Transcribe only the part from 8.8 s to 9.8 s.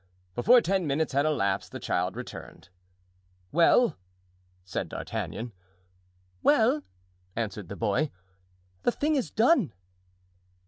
"the thing is done."